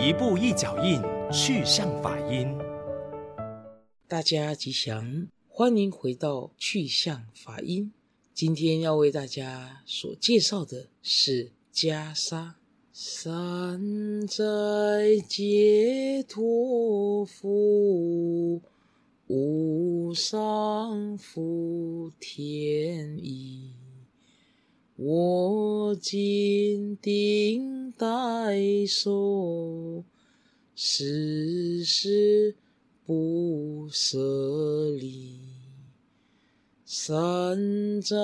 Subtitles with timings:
[0.00, 2.56] 一步一脚印，去向法音。
[4.06, 7.92] 大家吉祥，欢迎回到去向法音。
[8.32, 12.52] 今天要为大家所介绍的是袈裟。
[12.92, 18.62] 三载解脱福，
[19.26, 23.77] 无上福田衣。
[25.00, 30.02] 我今顶戴受，
[30.74, 32.56] 世世
[33.06, 35.38] 不舍离。
[36.84, 38.16] 三灾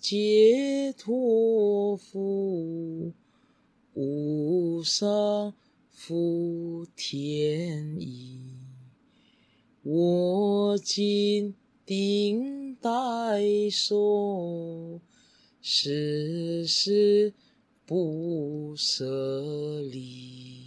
[0.00, 3.12] 解脱父，
[3.92, 5.54] 无上
[5.92, 8.40] 福田衣。
[9.84, 11.54] 我今
[11.86, 15.00] 顶戴受。
[15.66, 17.32] 世世
[17.86, 20.62] 不舍离。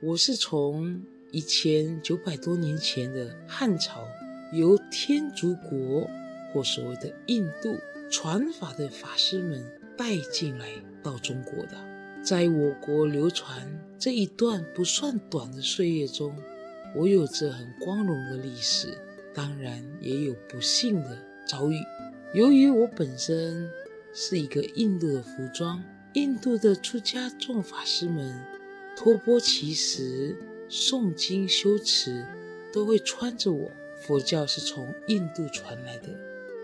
[0.00, 4.06] 我是从一千九百多年前的汉朝，
[4.52, 6.08] 由天竺国
[6.52, 7.76] 或所谓的印度
[8.08, 10.68] 传法的法师们带进来
[11.02, 11.76] 到中国的。
[12.22, 16.32] 在我国流传这一段不算短的岁月中，
[16.94, 18.96] 我有着很光荣的历史，
[19.34, 21.74] 当然也有不幸的遭遇。
[22.34, 23.68] 由于我本身，
[24.12, 25.82] 是一个印度的服装，
[26.14, 28.34] 印度的出家众法师们
[28.96, 30.36] 托钵乞食、
[30.68, 32.24] 诵经修持，
[32.72, 33.70] 都会穿着我。
[34.00, 36.08] 佛教是从印度传来的，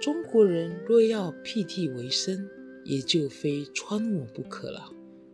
[0.00, 2.48] 中国人若要辟地为僧，
[2.84, 4.90] 也就非穿我不可了。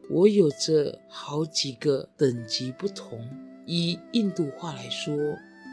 [0.09, 3.29] 我有着好几个等级不同，
[3.67, 5.15] 以印度话来说，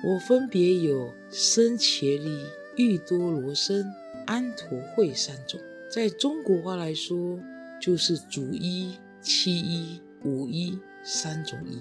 [0.06, 3.86] 我分别有僧伽利、郁多罗僧、
[4.26, 5.60] 安陀会三种。
[5.90, 7.40] 在中国话来说，
[7.82, 11.80] 就是主衣、七衣、五衣三种衣。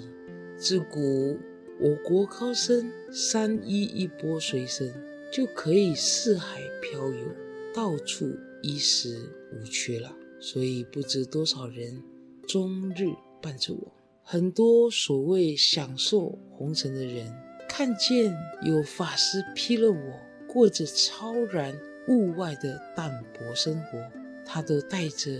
[0.56, 1.38] 自古
[1.78, 4.90] 我国高僧三衣一钵随身，
[5.30, 7.26] 就可以四海漂游，
[7.74, 10.10] 到处衣食无缺了。
[10.40, 12.02] 所以不知多少人
[12.46, 13.08] 终日
[13.42, 13.92] 伴着我。
[14.22, 17.30] 很多所谓享受红尘的人，
[17.68, 21.78] 看见有法师披了我，过着超然。
[22.08, 23.98] 物外的淡泊生活，
[24.44, 25.30] 他都带着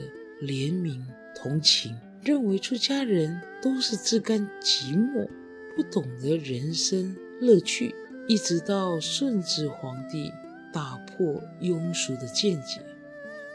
[0.40, 1.02] 怜悯
[1.34, 5.28] 同情，认为出家人都是自甘寂寞，
[5.74, 7.94] 不懂得人生乐趣。
[8.26, 10.30] 一直到顺治皇帝
[10.70, 12.82] 打破庸俗的见解，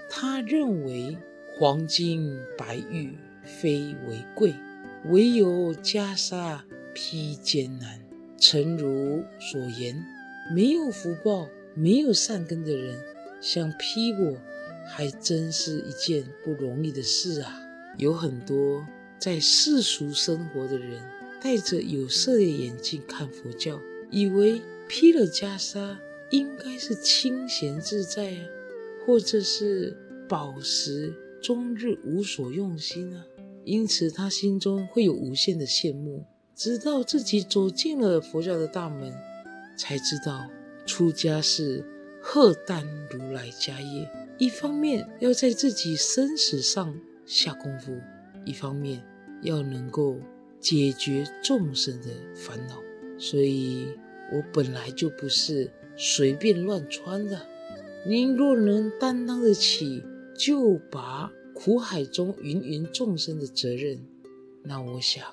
[0.10, 1.16] 他认为
[1.56, 4.56] 黄金白玉非为贵，
[5.06, 6.60] 唯有袈裟
[6.96, 8.00] 披艰难。
[8.40, 10.04] 诚如所言，
[10.56, 11.48] 没有福报。
[11.76, 13.00] 没有善根的人
[13.42, 14.38] 想披我，
[14.88, 17.60] 还真是一件不容易的事啊！
[17.98, 18.86] 有很多
[19.20, 21.02] 在世俗生活的人，
[21.42, 23.80] 戴着有色的眼镜看佛教，
[24.12, 25.98] 以为披了袈裟
[26.32, 28.46] 应该是清闲自在啊，
[29.06, 29.98] 或者是
[30.28, 33.26] 饱食终日无所用心啊，
[33.66, 36.24] 因此他心中会有无限的羡慕。
[36.56, 39.12] 直到自己走进了佛教的大门，
[39.76, 40.48] 才知道。
[40.86, 41.84] 出家是
[42.22, 48.00] 荷担如来家业，一方面要在自己生死上下功夫，
[48.46, 49.02] 一方面
[49.42, 50.18] 要能够
[50.60, 52.82] 解决众生的烦恼。
[53.18, 53.88] 所以
[54.32, 57.40] 我本来就不是随便乱穿的。
[58.06, 60.04] 您若能担当得起
[60.36, 64.04] 救拔苦海中芸芸众生的责任，
[64.64, 65.24] 那我想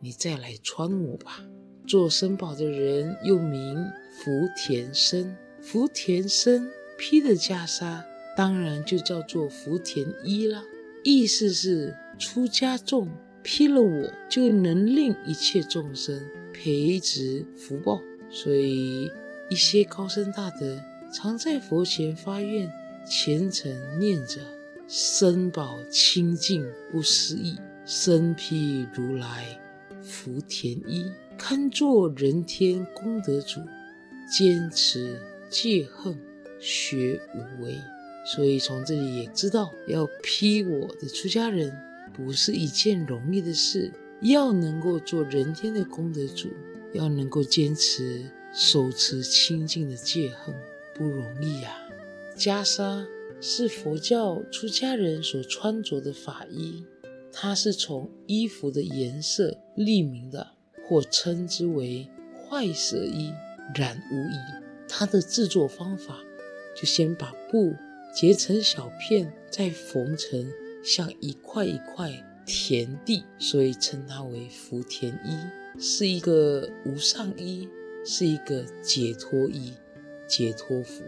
[0.00, 1.44] 你再来穿我吧。
[1.86, 3.76] 做僧宝的人又名
[4.16, 8.02] 福田僧，福田僧披的袈裟
[8.36, 10.62] 当然就叫做福田衣了。
[11.02, 13.08] 意思是出家众
[13.42, 16.22] 披了我，就能令一切众生
[16.52, 18.00] 培植福报。
[18.30, 19.10] 所以
[19.50, 20.80] 一些高僧大德
[21.12, 22.70] 常在佛前发愿，
[23.06, 24.40] 虔诚念着：
[24.88, 29.46] 僧宝清净不思议，身披如来
[30.00, 31.12] 福田衣。
[31.36, 33.60] 堪作人天功德主，
[34.30, 36.18] 坚持戒恨
[36.60, 37.76] 学无为。
[38.26, 41.76] 所以从这里也知道，要披我的出家人
[42.12, 43.92] 不是一件容易的事。
[44.22, 46.48] 要能够做人天的功德主，
[46.92, 50.54] 要能够坚持手持清净的戒恨，
[50.94, 52.36] 不容易呀、啊。
[52.36, 53.06] 袈裟
[53.40, 56.84] 是佛教出家人所穿着的法衣，
[57.32, 60.52] 它是从衣服的颜色立名的。
[60.86, 62.06] 或称之为
[62.36, 63.32] 坏色衣、
[63.74, 64.36] 染无疑。
[64.88, 66.18] 它的制作方法，
[66.76, 67.74] 就先把布
[68.14, 70.50] 截成小片，再缝成
[70.84, 72.12] 像一块一块
[72.46, 75.38] 田地，所以称它为福田医，
[75.80, 77.68] 是一个无上医，
[78.04, 79.72] 是一个解脱医、
[80.28, 81.02] 解脱符。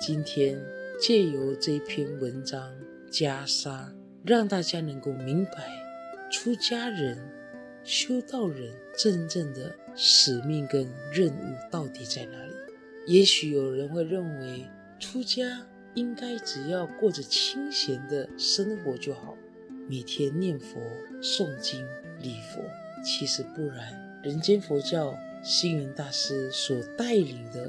[0.00, 0.58] 今天
[1.00, 2.72] 借由这篇文章
[3.10, 3.92] 袈裟，
[4.24, 5.52] 让大家能够明白
[6.30, 7.18] 出家人、
[7.84, 12.52] 修道人真正的使命跟任务到底在哪里。
[13.06, 14.64] 也许有人会认为，
[15.00, 19.36] 出家应该只要过着清闲的生活就好，
[19.88, 20.80] 每天念佛、
[21.20, 21.84] 诵经、
[22.20, 22.62] 礼佛。
[23.04, 27.68] 其实不然，人间佛教星云大师所带领的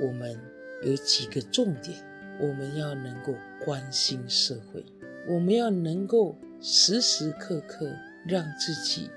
[0.00, 0.38] 我们
[0.84, 1.98] 有几个重点：
[2.38, 3.34] 我们要能够
[3.64, 4.84] 关心社会，
[5.26, 7.92] 我们要能够时时刻刻
[8.24, 9.10] 让自己、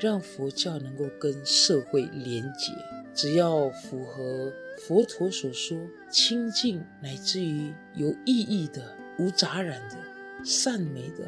[0.00, 2.72] 让佛教能够跟社会连结。
[3.14, 5.76] 只要符合佛陀所说
[6.08, 9.96] 清净乃至于有意义的、无杂染的、
[10.44, 11.24] 善美的，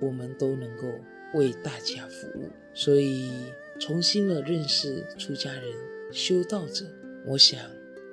[0.00, 0.86] 我们都能够
[1.34, 2.50] 为大家服务。
[2.74, 3.30] 所以，
[3.78, 5.64] 重新的认识出家人、
[6.12, 6.84] 修道者，
[7.26, 7.58] 我想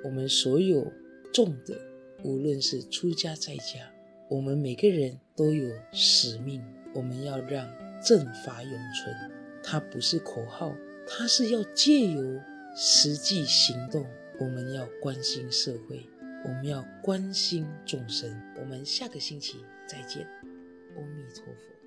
[0.02, 0.90] 我们所有
[1.32, 1.78] 众的，
[2.24, 3.92] 无论是出家在家，
[4.30, 6.62] 我们每个人都有使命。
[6.94, 7.68] 我们要让
[8.02, 9.14] 正法永存，
[9.70, 10.74] 它不是口号，
[11.06, 12.40] 它是要借由。
[12.80, 14.06] 实际行动，
[14.38, 16.08] 我们要关心社会，
[16.44, 18.40] 我们要关心众生。
[18.56, 20.24] 我们下个星期再见，
[20.94, 21.77] 阿弥陀佛。